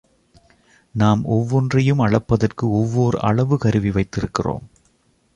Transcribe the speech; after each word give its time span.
நாம் 0.95 1.25
ஒவ்வொன்றையும் 1.25 1.99
அளப்பதற்கு 1.99 2.65
ஒவ்வோர் 2.79 3.17
அளவு 3.19 3.57
கருவி 3.57 3.89
வைத்திருக்கிறோம். 3.89 4.65